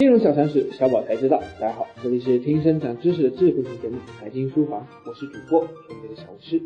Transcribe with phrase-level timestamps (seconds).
[0.00, 1.38] 金融小常识，小宝才知道。
[1.60, 6.62] 大家好，这里是听声长知识的智慧型节目《财经书房》，我是主播全职的小师。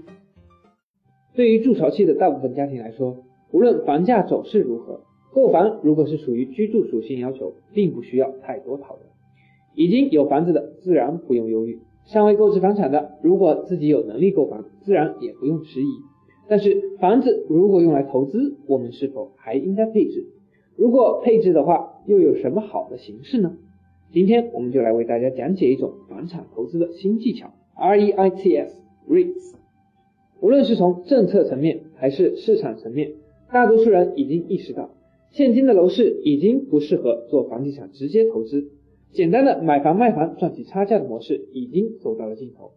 [1.35, 5.01] 对于筑巢期的大部分家庭来说，无论房价走势如何，
[5.33, 9.09] 购房如果是属于居住属性要求，并不需要太多讨论。
[9.75, 15.89] 已经有房子的，自然不用忧虑；尚未购置房产的，如果自己有能力购房，自然也不用迟疑。
[16.49, 20.25] 但是，房子如果用来投资，我们是否还应该配置？
[20.77, 23.57] 如果配置的话，又有什么好的形式呢？
[24.13, 29.55] 今天我们就来为大家讲解一种房产投资的新技巧，REITs，REITs。
[30.41, 33.13] 无论是从政策层面还是市场层面，
[33.53, 34.91] 大多数人已经意识到，
[35.31, 38.71] 现今的楼市已经不适合做房地产直接投资，
[39.13, 42.73] 简单的买房卖房赚取差价的模式已经走到了尽头。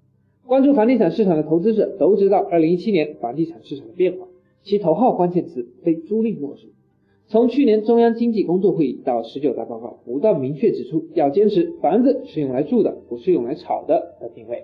[0.45, 4.27] 关注房地产市场的投资者都知道，2017年房地产市场的变化，
[4.63, 6.67] 其头号关键词非租赁模式。
[7.30, 14.64] 从去年中央经济工作会议到十九大报告，不断明确指出要坚持房子是用来住的，不是用来炒的的定位，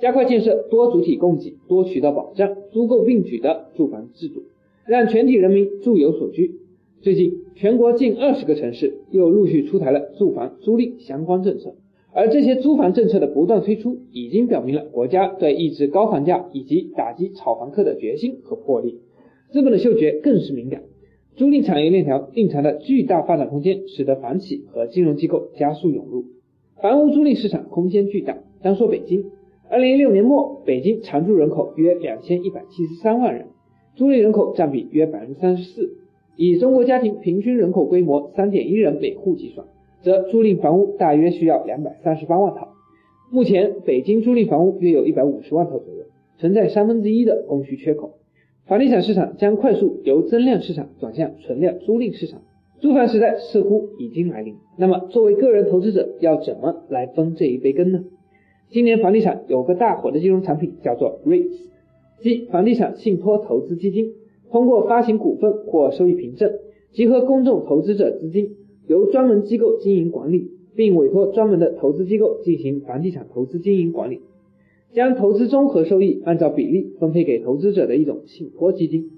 [0.00, 4.42] 加快建设多主体供给、多渠道保障、租购并举的住房制度，
[4.84, 6.56] 让全体人民住有所居。
[7.02, 11.76] 最近，全国近二十个城市又陆续出台了住房租赁相关政策，
[12.12, 18.98] 而这些租房政策的不断推出，已经表明了国家对抑制高房价以及打击炒房客的决心和魄力。
[19.52, 20.82] 资本的嗅觉更是敏感。
[21.34, 26.24] 租赁产业链条蕴藏的巨大发展空间，使得房企和金融机构加速涌入。
[26.82, 28.36] 房屋租赁市场空间巨大。
[28.60, 29.24] 单说北京，
[29.70, 33.46] 二零一六年末，北京常住人口约两千一百七十三万人，
[33.96, 35.96] 租赁人口占比约百分之三十四。
[36.36, 39.66] 以中国家庭平均人口规模三点一人每户计算，
[40.02, 42.68] 则租赁房屋大约需要两百三十八万套。
[43.30, 46.04] 目前，北京租赁房屋约有一百五十万套左右，
[46.36, 48.18] 存在三分之一的供需缺口。
[48.72, 52.40] 房地产市场将快速由增量市场转向存量租赁市场，
[52.80, 54.54] 租房时代似乎已经来临。
[54.78, 58.04] 那么，作为个人投资者，要怎么来分这一杯羹呢？
[58.70, 61.52] 今年房地产有个大火的金融产品叫做 REITs，
[62.22, 64.14] 即房地产信托投资基金。
[64.50, 66.50] 通过发行股份或收益凭证，
[66.92, 68.52] 集合公众投资者资金，
[68.86, 74.22] 由专门机构经营管理，并委托专门的投资机构进行房地产投资经营管理。
[74.94, 79.10] 将投资综合收益按照比例分配给投资者的一种信托基金。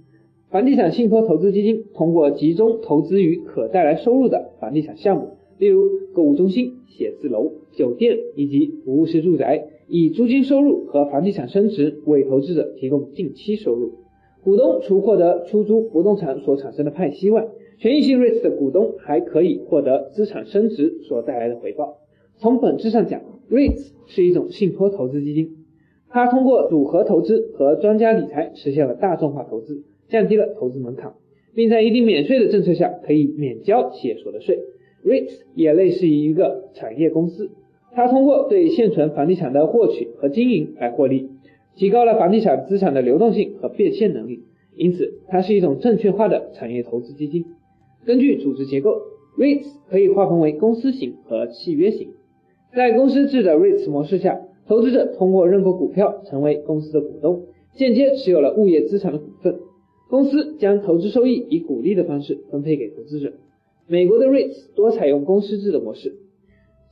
[0.51, 13.95] 房地产信托投资基金通过集中投资于可带来收入的房地产项目，例如购物中心、写字楼、酒店以及服务式住宅，以租金收入和房地产升值为投资者提供定期收入。
[14.45, 17.49] 股东除获得出租不动产所产生的派息外，
[17.79, 21.97] 权益性 REITs 的股东还可以获得资产升值所带来的回报。
[22.37, 25.64] 从本质上讲，REITs 是一种信托投资基金。
[26.15, 31.13] 它通过组合投资和专家理财实现了大众化投资，降低了投资门槛，
[31.57, 34.61] 并在一定免税的政策下可以免交企业所得税。
[35.05, 37.51] REITs 也类似于一个产业公司，
[37.93, 41.31] 它通过对现存房地产的获取和经营来获利，
[41.75, 44.45] 提高了房地产资产的流动性和变现能力，
[44.77, 47.45] 因此它是一种证券化的产业投资基金。
[48.07, 49.03] 根据组织结构
[49.37, 52.11] ，REITs 可以划分为公司型和契约型。
[52.73, 59.59] 在公司制的 REITs 模式下，投资者通过认购股票成为公司的股东，间接持有了物业资产的股份。
[60.09, 63.33] 公司将投资收益以股利的方式分配给投资者。
[63.87, 66.15] 美国的 REITs 多采用公司制的模式。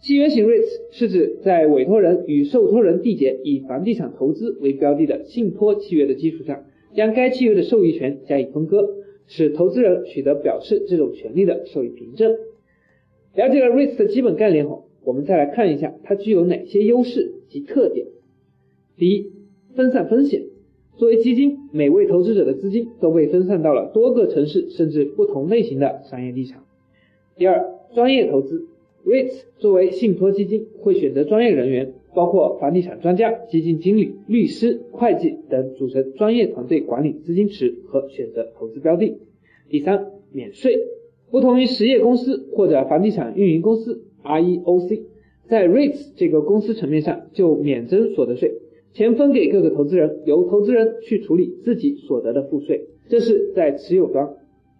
[0.02, 8.88] 契约型 REITs 是指在委托人与受托人缔结以房地产投资为标的的信托契约的基础上，将该契约的受益权加以分割，
[9.28, 12.32] 使投资人取得表示这种权利的受益凭证。
[13.34, 18.06] 了解了 REITs 的基本概念后，我们再来看一下它具有哪些优势及特点。
[18.96, 19.32] 第一，
[19.74, 20.44] 分散风险。
[20.96, 26.62] 作为基金，每位投资者的资金都被分散到了多个城市甚至不同类型的商业地产。
[27.36, 27.64] 第二，
[27.94, 28.68] 专业投资。
[29.04, 39.16] REITs 作为信托基金，会选择专业人员，包括房地产专家、基金经理、律师、会计等，组成专业团队管理资金池和选择投资标的。
[39.68, 40.78] 第三，免税。
[41.32, 44.04] 不同于实业公司或者房地产运营公司。
[44.24, 45.02] REOC
[45.48, 48.52] 在 REITs 这个公司层面上就免征所得税，
[48.92, 54.30] 钱分给各个投资人，由投资人去处理自己所得的赋税，这是在持有端。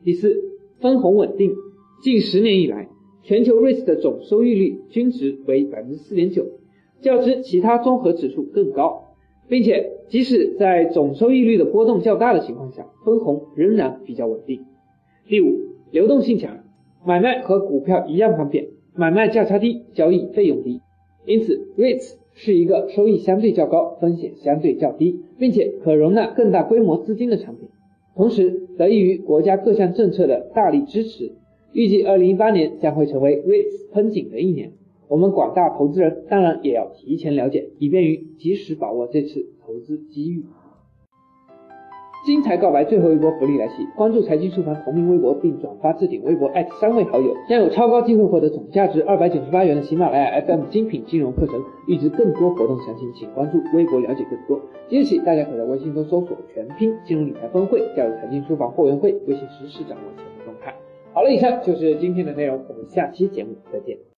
[0.05, 0.37] 第四，
[0.81, 1.55] 分红稳定。
[2.03, 2.89] 近十年以来，
[3.23, 6.47] 全球 REITs 的总收益率均值为百分之四点九，
[7.01, 9.15] 较之其他综合指数更高，
[9.49, 14.65] 并且即使在总收益率的波动较大的情况下，分红仍然比较稳定。
[15.29, 15.59] 第五，
[15.93, 16.65] 流动性强，
[17.07, 18.69] 买卖和股票一样方便。
[18.95, 20.81] 买卖价差低，交易费用低，
[21.25, 27.69] 因此 REITs 是一个收益相对较高、风险相对较低，并且可容纳更大规模资金的产品。
[28.15, 31.33] 同时，得益于国家各项政策的大力支持，
[31.73, 34.73] 预计二零一八年将会成为 REITs 喷井的一年，
[35.09, 40.45] 我们广大投资人当然也要提前了解，以便于及时把握这次投资机遇。
[42.25, 43.85] 精彩告白最后一波福利来袭！
[43.97, 51.61] 关注财经书房同名微博并转发置顶微博艾特三位好友，将有超高机会获得总价值二百九十八元的喜马拉雅 FM 精品金融课程。
[51.89, 54.61] 预知更多活动详情，请关注微博了解更多。
[54.89, 60.73] 即日起，大家可在微信中搜索“全拼金融理财峰会”，加入财经书房会员会，微信实时掌握节目动态。
[61.13, 63.99] 好了，以上就是今天的内容，我们下期节目再见。